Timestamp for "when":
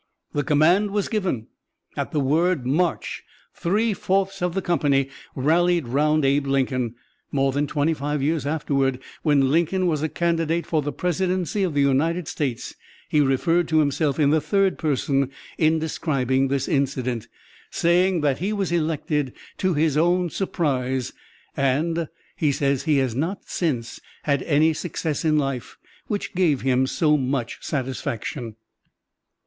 9.21-9.51